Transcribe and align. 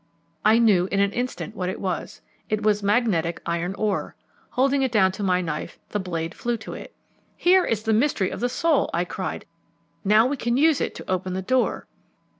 I 0.43 0.57
knew 0.57 0.87
in 0.91 0.99
an 0.99 1.11
instant 1.13 1.55
what 1.55 1.69
it 1.69 1.79
was. 1.79 2.21
It 2.49 2.63
was 2.63 2.81
magnetic 2.81 3.39
iron 3.45 3.75
ore. 3.77 4.15
Holding 4.49 4.81
it 4.81 4.91
down 4.91 5.11
to 5.11 5.21
my 5.21 5.41
knife, 5.41 5.77
the 5.89 5.99
blade 5.99 6.33
flew 6.33 6.57
to 6.57 6.73
it. 6.73 6.91
"Here 7.37 7.65
is 7.65 7.83
the 7.83 7.93
mystery 7.93 8.31
of 8.31 8.39
the 8.39 8.49
soul," 8.49 8.89
I 8.95 9.05
cried; 9.05 9.45
"now 10.03 10.25
we 10.25 10.37
can 10.37 10.57
use 10.57 10.81
it 10.81 10.95
to 10.95 11.07
open 11.11 11.33
the 11.33 11.43
door." 11.43 11.85